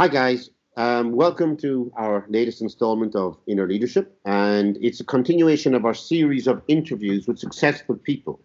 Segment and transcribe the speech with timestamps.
[0.00, 0.48] Hi, guys.
[0.78, 5.92] Um, welcome to our latest installment of Inner Leadership, and it's a continuation of our
[5.92, 8.40] series of interviews with successful people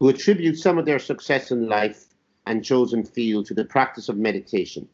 [0.00, 2.06] who attribute some of their success in life
[2.48, 4.88] and chosen field to the practice of meditation.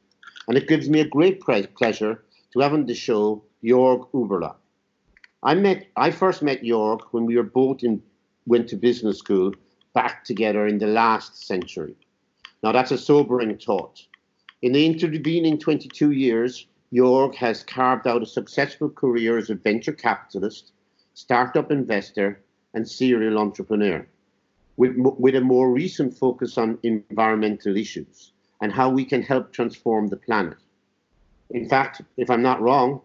[0.49, 2.23] And it gives me a great pleasure
[2.53, 4.55] to have on the show Jorg Uberla.
[5.43, 8.03] I met, I first met Jorg when we were both in,
[8.47, 9.55] went to business school
[9.95, 11.95] back together in the last century.
[12.63, 14.03] Now that's a sobering thought.
[14.63, 19.93] In the intervening 22 years, Jorg has carved out a successful career as a venture
[19.93, 20.71] capitalist,
[21.15, 22.41] startup investor,
[22.73, 24.07] and serial entrepreneur,
[24.77, 28.31] with, with a more recent focus on environmental issues
[28.61, 30.59] and how we can help transform the planet.
[31.51, 33.01] In fact, if I'm not wrong,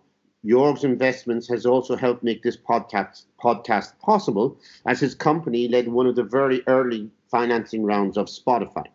[0.46, 6.06] Jorg's investments has also helped make this podcast podcast possible, as his company led one
[6.06, 8.86] of the very early financing rounds of Spotify.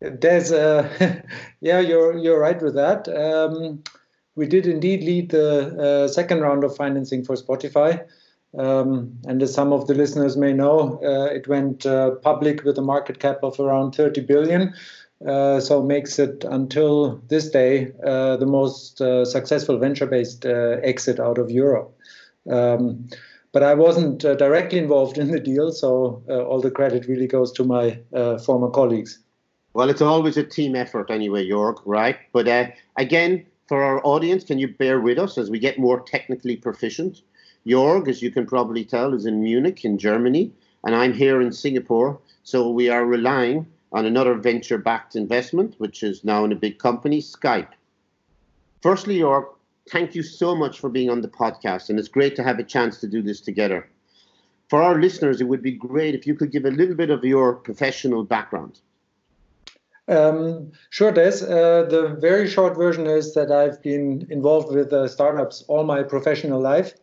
[0.00, 1.22] There's a,
[1.60, 3.08] yeah, you're you're right with that.
[3.08, 3.82] Um,
[4.34, 8.06] we did indeed lead the uh, second round of financing for Spotify.
[8.56, 12.78] Um, and as some of the listeners may know, uh, it went uh, public with
[12.78, 14.74] a market cap of around 30 billion.
[15.24, 21.20] Uh, so makes it until this day uh, the most uh, successful venture-based uh, exit
[21.20, 21.94] out of Europe.
[22.50, 23.06] Um,
[23.52, 27.64] but I wasn't directly involved in the deal, so all the credit really goes to
[27.64, 27.98] my
[28.38, 29.18] former colleagues.
[29.72, 32.18] Well, it's always a team effort anyway, Jorg, right?
[32.32, 36.00] But uh, again, for our audience, can you bear with us as we get more
[36.00, 37.22] technically proficient?
[37.64, 40.52] Jorg, as you can probably tell, is in Munich in Germany,
[40.84, 42.18] and I'm here in Singapore.
[42.42, 46.78] So we are relying on another venture backed investment, which is now in a big
[46.78, 47.68] company, Skype.
[48.82, 49.46] Firstly, Jorg,
[49.90, 52.64] thank you so much for being on the podcast, and it's great to have a
[52.64, 53.88] chance to do this together.
[54.68, 57.24] For our listeners, it would be great if you could give a little bit of
[57.24, 58.80] your professional background.
[60.08, 61.44] Um, sure, Des.
[61.44, 66.02] Uh, the very short version is that I've been involved with uh, startups all my
[66.02, 66.94] professional life.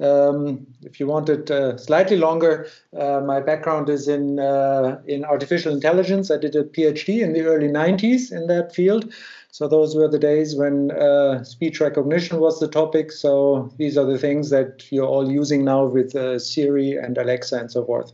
[0.00, 2.66] Um, if you want it uh, slightly longer,
[2.98, 6.30] uh, my background is in uh, in artificial intelligence.
[6.30, 9.12] I did a PhD in the early 90s in that field.
[9.50, 13.12] So those were the days when uh, speech recognition was the topic.
[13.12, 17.70] So these are the things that you're all using now with Siri and Alexa and
[17.70, 18.12] so forth.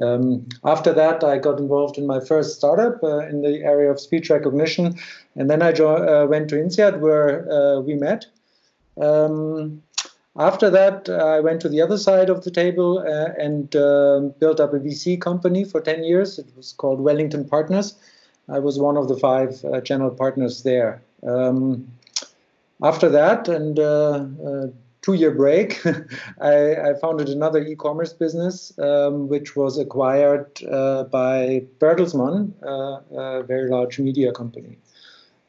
[0.00, 4.00] Um, after that, I got involved in my first startup uh, in the area of
[4.00, 4.96] speech recognition,
[5.36, 8.26] and then I jo- uh, went to INSEAD where uh, we met.
[9.00, 9.82] Um,
[10.36, 14.58] after that, I went to the other side of the table uh, and uh, built
[14.58, 16.40] up a VC company for 10 years.
[16.40, 17.94] It was called Wellington Partners.
[18.48, 21.00] I was one of the five uh, general partners there.
[21.22, 21.86] Um,
[22.82, 23.78] after that, and
[25.04, 25.84] two year break,
[26.40, 33.00] I, I, founded another e commerce business, um, which was acquired uh, by Bertelsmann, uh,
[33.14, 34.78] a very large media company.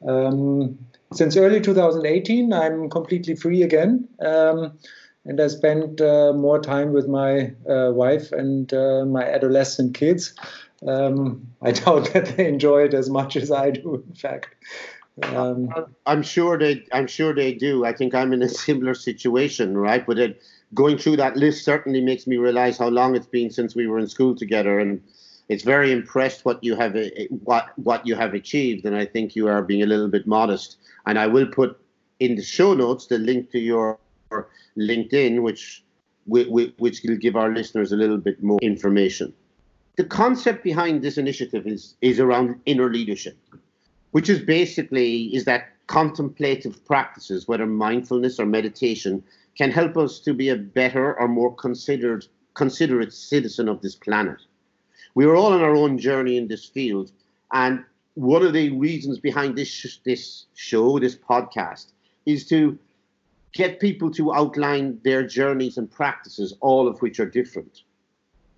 [0.05, 0.77] Um,
[1.13, 4.09] since early 2018, I'm completely free again.
[4.19, 4.77] Um,
[5.23, 10.33] and I spent uh, more time with my uh, wife and uh, my adolescent kids.
[10.85, 14.49] Um, I doubt that they enjoy it as much as I do, in fact.
[15.23, 15.73] Um,
[16.05, 16.85] I'm sure they.
[16.91, 17.85] I'm sure they do.
[17.85, 20.05] I think I'm in a similar situation, right?
[20.05, 20.41] But it,
[20.73, 23.99] going through that list certainly makes me realize how long it's been since we were
[23.99, 25.01] in school together, and
[25.47, 26.97] it's very impressed what you have
[27.43, 28.85] what what you have achieved.
[28.85, 30.77] And I think you are being a little bit modest.
[31.05, 31.79] And I will put
[32.19, 33.99] in the show notes the link to your
[34.77, 35.83] LinkedIn, which
[36.25, 39.33] which which will give our listeners a little bit more information.
[39.95, 43.37] The concept behind this initiative is is around inner leadership
[44.15, 49.21] which is basically is that contemplative practices, whether mindfulness or meditation,
[49.57, 54.37] can help us to be a better or more considered considerate citizen of this planet.
[55.15, 57.11] We are all on our own journey in this field,
[57.51, 57.83] and
[58.13, 61.87] one of the reasons behind this this show, this podcast,
[62.25, 62.79] is to
[63.51, 67.81] get people to outline their journeys and practices, all of which are different.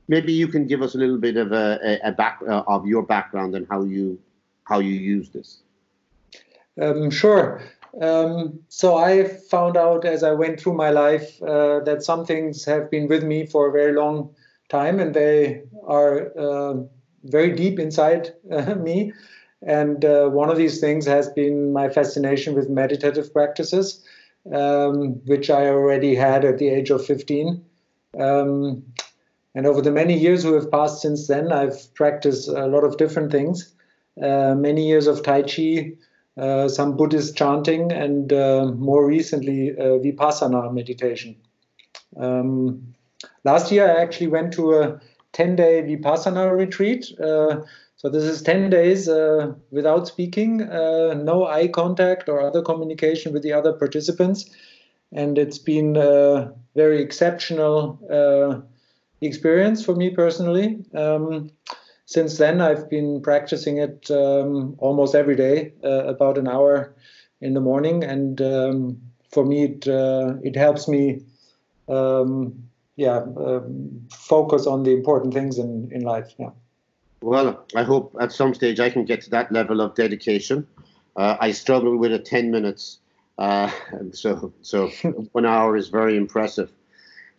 [0.08, 2.86] Maybe you can give us a little bit of a, a, a back uh, of
[2.86, 4.20] your background and how you
[4.68, 5.62] how you use this?
[6.82, 7.62] Um, sure.
[8.02, 12.66] Um, so I found out as I went through my life uh, that some things
[12.66, 14.36] have been with me for a very long
[14.70, 16.76] time, and they are uh,
[17.24, 19.14] very deep inside uh, me.
[19.66, 24.04] And uh, one of these things has been my fascination with meditative practices,
[24.54, 27.64] um, which I already had at the age of 15.
[28.20, 28.84] Um,
[29.56, 32.98] and over the many years who have passed since then, I've practiced a lot of
[32.98, 33.74] different things.
[34.22, 35.94] Uh, many years of Tai Chi,
[36.38, 41.36] uh, some Buddhist chanting, and uh, more recently, Vipassana meditation.
[42.16, 42.94] Um,
[43.44, 45.02] last year, I actually went to a
[45.34, 47.12] 10 day Vipassana retreat.
[47.98, 53.34] So this is 10 days uh, without speaking, uh, no eye contact or other communication
[53.34, 54.52] with the other participants.
[55.12, 58.62] And it's been a very exceptional uh,
[59.22, 60.86] experience for me personally.
[60.94, 61.50] Um,
[62.08, 66.96] since then, I've been practicing it um, almost every day, uh, about an hour
[67.42, 68.02] in the morning.
[68.02, 71.22] And um, for me, it, uh, it helps me
[71.90, 72.64] um,
[72.96, 76.34] yeah, um, focus on the important things in, in life.
[76.40, 76.52] Yeah.
[77.22, 80.66] Well, I hope at some stage I can get to that level of dedication.
[81.18, 83.00] Uh, I struggle with it 10 minutes,
[83.38, 83.70] uh,
[84.12, 84.88] so so
[85.34, 86.72] one hour is very impressive.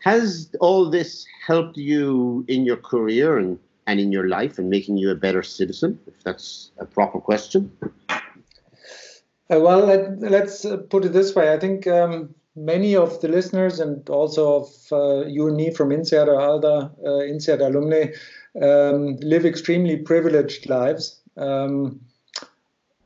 [0.01, 4.99] Has all this helped you in your career and, and in your life and making
[4.99, 7.73] you a better citizen, if that's a proper question?
[8.11, 11.55] Uh, well, let, us uh, put it this way.
[11.55, 15.91] I think um, many of the listeners and also of uh, you and me from
[15.91, 18.13] INSEAD other uh, alumni
[18.61, 21.23] um, live extremely privileged lives.
[21.39, 21.99] Um,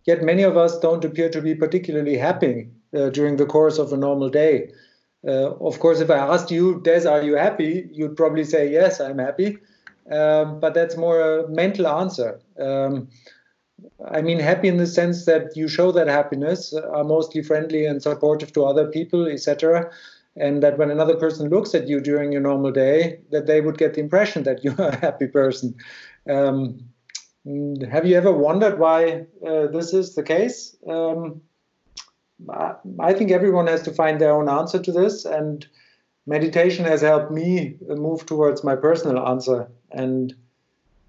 [0.05, 3.93] yet many of us don't appear to be particularly happy uh, during the course of
[3.93, 4.73] a normal day.
[5.25, 7.89] Uh, of course, if I asked you, Des, are you happy?
[7.93, 9.59] You'd probably say, yes, I'm happy.
[10.11, 12.41] Um, but that's more a mental answer.
[12.59, 13.09] Um,
[14.11, 18.03] I mean, happy in the sense that you show that happiness, are mostly friendly and
[18.03, 19.91] supportive to other people, etc
[20.37, 23.79] and that when another person looks at you during your normal day, that they would
[23.79, 25.75] get the impression that you're a happy person.
[26.29, 26.81] Um,
[27.91, 30.77] have you ever wondered why uh, this is the case?
[30.89, 31.43] Um,
[32.99, 35.67] I think everyone has to find their own answer to this, and
[36.27, 39.69] meditation has helped me move towards my personal answer.
[39.93, 40.35] And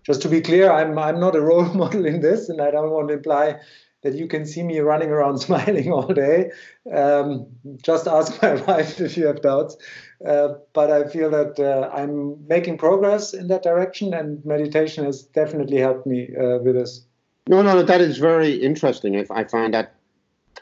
[0.04, 2.92] just to be clear, I'm I'm not a role model in this, and I don't
[2.92, 3.60] want to imply
[4.04, 6.52] that you can see me running around smiling all day.
[6.94, 7.48] Um,
[7.82, 9.78] just ask my wife if you have doubts.
[10.26, 15.24] Uh, but I feel that uh, I'm making progress in that direction, and meditation has
[15.24, 17.06] definitely helped me uh, with this.
[17.48, 19.18] No, no, no, that is very interesting.
[19.18, 19.96] I, I find that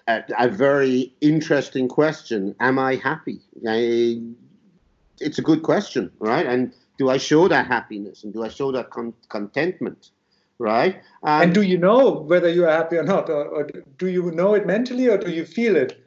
[0.08, 2.56] a, a, very interesting question.
[2.60, 3.40] Am I happy?
[3.68, 4.20] I,
[5.20, 6.48] it's a good question, right?
[6.48, 10.12] And do I show that happiness and do I show that con- contentment?
[10.62, 11.02] right?
[11.24, 13.68] Um, and do you know whether you are happy or not, or, or,
[13.98, 15.98] do you know it mentally, or do you feel it?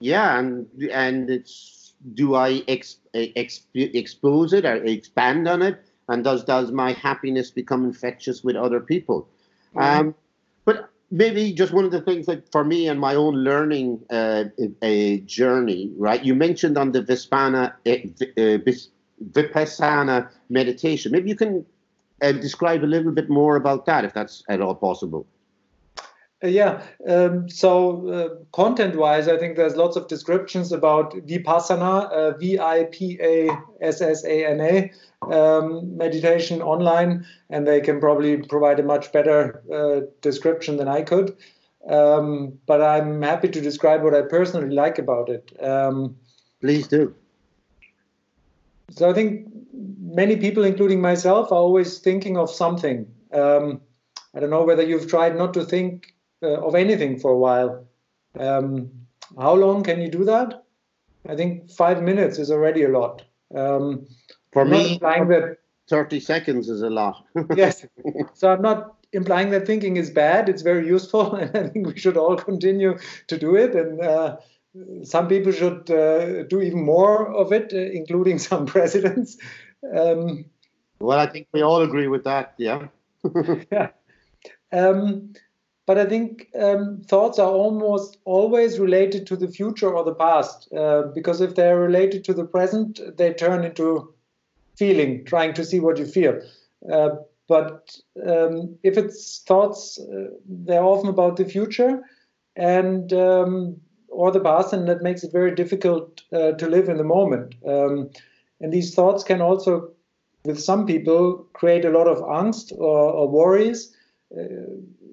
[0.00, 6.22] Yeah, and and it's do I ex, ex, expose it or expand on it, and
[6.22, 9.28] does does my happiness become infectious with other people?
[9.74, 10.00] Mm-hmm.
[10.00, 10.14] Um,
[10.66, 14.44] but maybe just one of the things that for me and my own learning uh,
[14.82, 16.22] a journey, right?
[16.22, 18.58] You mentioned on the Vispana, uh,
[19.30, 21.12] Vipassana meditation.
[21.12, 21.64] Maybe you can
[22.20, 25.26] and describe a little bit more about that, if that's at all possible.
[26.44, 26.82] Uh, yeah.
[27.08, 32.82] Um, so, uh, content-wise, I think there's lots of descriptions about vipassana, uh, V-I-P-A-S-S-A-N-A,
[35.32, 41.00] um, meditation online, and they can probably provide a much better uh, description than I
[41.02, 41.34] could.
[41.88, 45.52] Um, but I'm happy to describe what I personally like about it.
[45.62, 46.16] Um,
[46.60, 47.14] Please do.
[48.90, 53.06] So I think many people, including myself, are always thinking of something.
[53.32, 53.80] Um,
[54.34, 57.86] I don't know whether you've tried not to think uh, of anything for a while.
[58.38, 58.90] Um,
[59.38, 60.64] how long can you do that?
[61.28, 63.22] I think five minutes is already a lot.
[63.54, 64.06] Um,
[64.52, 65.58] for me, that
[65.88, 67.24] 30 seconds is a lot.
[67.56, 67.86] yes.
[68.34, 70.48] So I'm not implying that thinking is bad.
[70.48, 72.98] It's very useful, and I think we should all continue
[73.28, 73.74] to do it.
[73.74, 74.36] And uh,
[75.04, 79.36] some people should uh, do even more of it, uh, including some presidents.
[79.96, 80.44] Um,
[80.98, 82.54] well, I think we all agree with that.
[82.58, 82.88] Yeah.
[83.72, 83.90] yeah.
[84.72, 85.32] Um,
[85.86, 90.68] but I think um, thoughts are almost always related to the future or the past,
[90.76, 94.12] uh, because if they're related to the present, they turn into
[94.76, 96.40] feeling, trying to see what you feel.
[96.92, 97.10] Uh,
[97.48, 102.02] but um, if it's thoughts, uh, they're often about the future,
[102.56, 103.76] and um,
[104.16, 107.54] or the past, and that makes it very difficult uh, to live in the moment.
[107.66, 108.10] Um,
[108.60, 109.90] and these thoughts can also,
[110.44, 113.94] with some people, create a lot of angst or, or worries,
[114.36, 114.42] uh,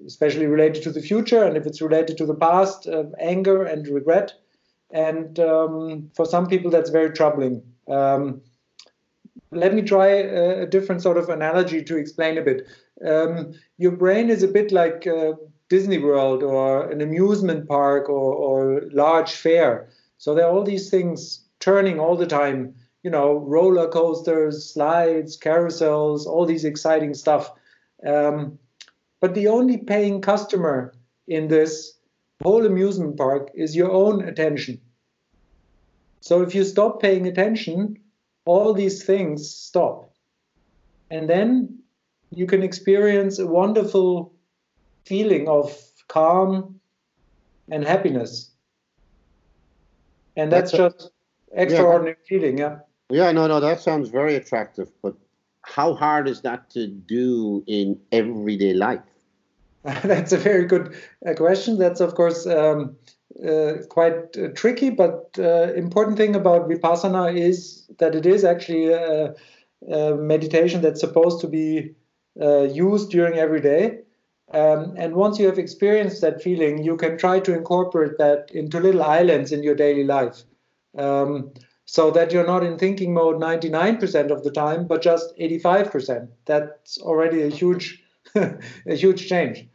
[0.06, 1.44] especially related to the future.
[1.44, 4.32] And if it's related to the past, uh, anger and regret.
[4.90, 7.62] And um, for some people, that's very troubling.
[7.88, 8.40] Um,
[9.50, 12.66] let me try a, a, different sort of analogy to explain a bit.
[13.06, 15.32] Um, your brain is a bit like uh,
[15.68, 19.88] Disney World or an amusement park or, or large fair.
[20.18, 22.74] So there are all these things turning all the time.
[23.02, 27.50] You know, roller coasters, slides, carousels, all these exciting stuff.
[28.06, 28.58] Um,
[29.20, 30.94] but the only paying customer
[31.26, 31.98] in this
[32.42, 34.80] whole amusement park is your own attention.
[36.20, 37.98] So if you stop paying attention,
[38.44, 40.10] all these things stop.
[41.10, 41.78] And then
[42.30, 44.33] you can experience a wonderful
[45.04, 45.76] feeling of
[46.08, 46.80] calm
[47.70, 48.50] and happiness.
[50.36, 51.12] And that's, that's just
[51.52, 52.28] a, extraordinary yeah.
[52.28, 52.78] feeling, yeah.
[53.10, 54.90] Yeah, no, no, that sounds very attractive.
[55.02, 55.14] But
[55.62, 59.00] how hard is that to do in everyday life?
[60.02, 60.96] That's a very good
[61.26, 61.78] uh, question.
[61.78, 62.96] That's of course um,
[63.46, 68.92] uh, quite uh, tricky, but uh, important thing about vipassana is that it is actually
[68.92, 69.34] a,
[69.90, 71.94] a meditation that's supposed to be
[72.40, 73.98] uh, used during every day.
[74.54, 78.78] Um, and once you have experienced that feeling, you can try to incorporate that into
[78.78, 80.44] little islands in your daily life.
[80.96, 81.52] Um,
[81.86, 86.28] so that you're not in thinking mode 99% of the time, but just 85%.
[86.46, 88.02] That's already a huge,
[88.36, 89.68] a huge change.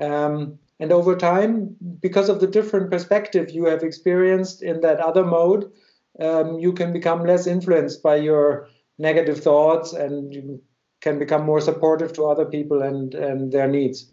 [0.00, 5.24] Um, and over time, because of the different perspective you have experienced in that other
[5.24, 5.72] mode,
[6.20, 10.60] um, you can become less influenced by your negative thoughts and you
[11.00, 14.12] can become more supportive to other people and, and their needs.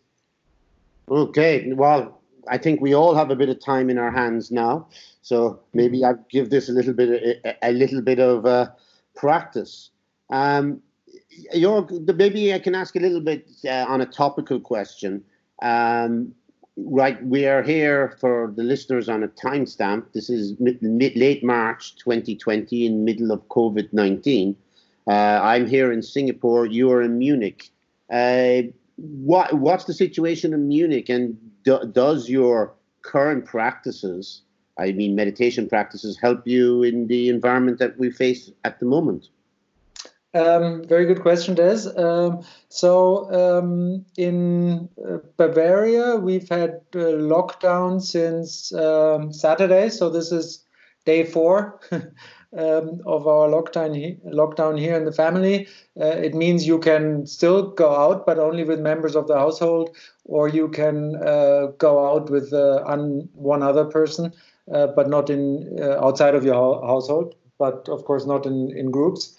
[1.10, 4.88] Okay, well, I think we all have a bit of time in our hands now,
[5.22, 8.70] so maybe I give this a little bit, a, a little bit of uh,
[9.16, 9.90] practice.
[10.30, 10.82] Um,
[11.54, 15.24] maybe I can ask a little bit uh, on a topical question.
[15.62, 16.34] Um,
[16.78, 20.12] right, we are here for the listeners on a timestamp.
[20.14, 24.56] This is mid, mid, late March 2020, in middle of COVID 19.
[25.06, 26.66] Uh, I'm here in Singapore.
[26.66, 27.70] You are in Munich.
[28.10, 28.64] Uh,
[28.96, 34.42] what what's the situation in Munich, and do, does your current practices,
[34.78, 39.30] I mean meditation practices, help you in the environment that we face at the moment?
[40.36, 41.88] Um, very good question, Des.
[41.96, 49.90] Um, so um, in uh, Bavaria, we've had uh, lockdown since um, Saturday.
[49.90, 50.66] So this is
[51.06, 51.80] day four
[52.58, 55.68] um, of our lockdown he- lockdown here in the family.
[56.00, 59.96] Uh, it means you can still go out, but only with members of the household,
[60.26, 64.34] or you can uh, go out with uh, un- one other person,
[64.74, 67.36] uh, but not in outside of your ho- household.
[67.60, 69.38] But of course, not in in groups.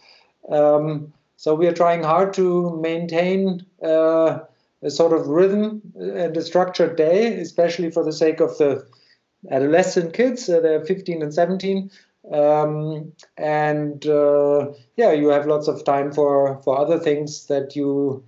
[0.50, 4.38] Um, so we are trying hard to maintain uh,
[4.82, 8.86] a sort of rhythm and a structured day, especially for the sake of the
[9.50, 10.48] adolescent kids.
[10.48, 11.90] Uh, they're 15 and 17.
[12.32, 18.24] Um, and uh, yeah, you have lots of time for, for other things that you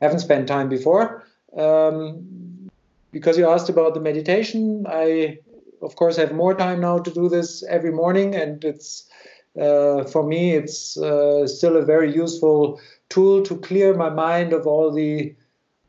[0.00, 1.24] haven't spent time before.
[1.56, 2.68] Um,
[3.12, 5.38] because you asked about the meditation, I
[5.80, 9.08] of course have more time now to do this every morning, and it's
[9.60, 14.66] uh, for me, it's uh, still a very useful tool to clear my mind of
[14.66, 15.34] all the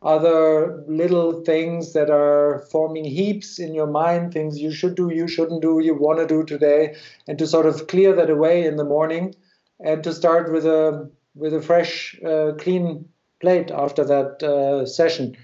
[0.01, 5.27] other little things that are forming heaps in your mind, things you should do, you
[5.27, 6.95] shouldn't do, you want to do today,
[7.27, 9.33] and to sort of clear that away in the morning,
[9.79, 13.07] and to start with a with a fresh, uh, clean
[13.39, 15.37] plate after that uh, session.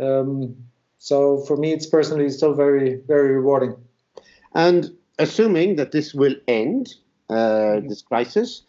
[0.00, 0.56] Um,
[0.98, 3.76] so for me, it's personally still very, very rewarding.
[4.54, 6.94] And assuming that this will end,
[7.30, 8.62] uh, this crisis.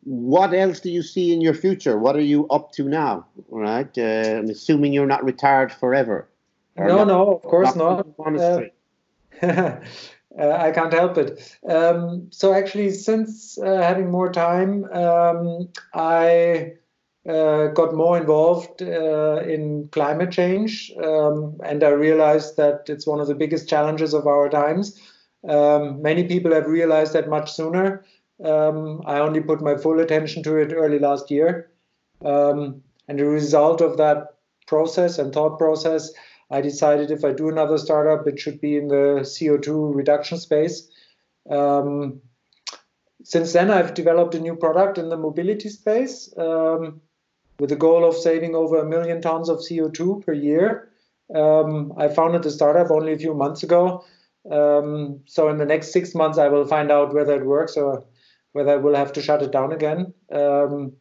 [0.00, 1.98] Uh, what else do you see in your future?
[1.98, 3.26] What are you up to now?
[3.48, 3.90] Right?
[3.96, 6.28] Uh, I'm assuming you're not retired forever.
[6.76, 8.06] No, not, no, of course not.
[8.18, 8.62] not.
[10.38, 11.58] Uh, I can't help it.
[11.68, 16.74] Um, so actually, since uh, having more time, um, I
[17.28, 23.26] uh, got more involved in climate change, um, and I realized that it's one of
[23.26, 25.00] the biggest challenges of our times.
[25.48, 28.04] Um, many people have realized that much sooner.
[28.44, 31.70] Um, I only put my full attention to it early last year.
[32.24, 36.10] Um, and the result of that process and thought process,
[36.50, 40.88] I decided if I do another startup, it should be in the CO2 reduction space.
[41.48, 42.20] Um,
[43.22, 47.00] since then, I've developed a new product in the mobility space um,
[47.58, 50.88] with the goal of saving over a million tons of CO2 per year.
[51.34, 54.04] Um, I founded the startup only a few months ago
[54.48, 58.04] um, so in the next six months, I will find out whether it works or
[58.52, 60.12] whether I will have to shut it down again.
[60.32, 60.92] Um,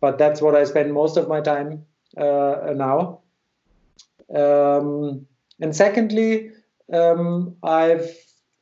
[0.00, 1.84] but that's what I spend most of my time
[2.16, 3.20] uh, now.
[4.34, 5.26] Um,
[5.60, 6.50] and secondly,
[6.92, 8.10] um, I've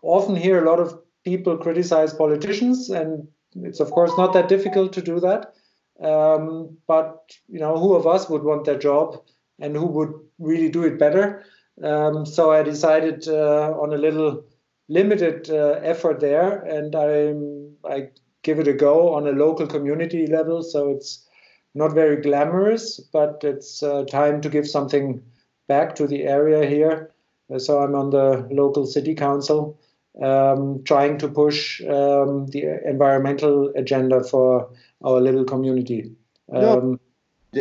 [0.02, 4.92] often hear a lot of people criticize politicians, and it's of course not that difficult
[4.94, 5.54] to do that.
[6.00, 9.22] Um, but you know, who of us would want their job,
[9.58, 11.44] and who would really do it better?
[11.82, 14.44] Um, so I decided uh, on a little
[14.88, 18.08] limited uh, effort there, and I'm I
[18.46, 20.62] give it a go on a local community level.
[20.62, 21.26] So it's
[21.74, 25.20] not very glamorous, but it's uh, time to give something
[25.66, 27.10] back to the area here.
[27.52, 29.78] Uh, so I'm on the local city council,
[30.22, 34.70] um, trying to push um, the environmental agenda for
[35.04, 36.12] our little community.
[36.54, 37.00] Um,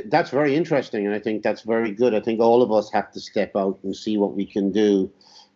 [0.06, 2.14] that's very interesting, and I think that's very good.
[2.14, 5.12] I think all of us have to step out and see what we can do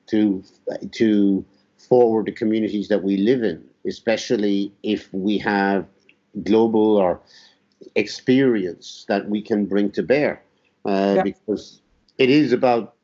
[0.08, 0.44] to
[0.92, 1.46] to
[1.78, 5.86] forward the communities that we live in, especially if we have
[6.44, 7.20] global or
[7.96, 10.42] experience that we can bring to bear.
[10.86, 11.24] Uh, yeah.
[11.24, 11.82] Because
[12.18, 12.96] it is about